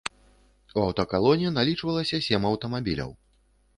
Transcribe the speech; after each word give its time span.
У 0.77 0.81
аўтакалоне 0.85 1.53
налічвалася 1.59 2.21
сем 2.29 2.51
аўтамабіляў. 2.53 3.11